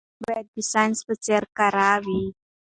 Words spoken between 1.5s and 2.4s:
کره وي.